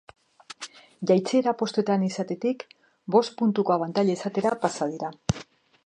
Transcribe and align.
Jaitsiera 1.11 1.53
postuetan 1.59 2.07
izatetik 2.07 2.65
bost 3.17 3.37
puntuko 3.43 3.77
abantaila 3.79 4.17
izatera 4.21 4.57
pasa 4.65 4.91
dira. 4.97 5.15